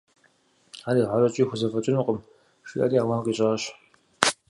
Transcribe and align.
Ар 0.87 0.95
игъащӏэкӏи 0.99 1.43
хузэфӏэкӏынукъым,– 1.49 2.19
жиӏэри 2.67 2.97
ауан 3.01 3.21
къищӏащ. 3.25 3.61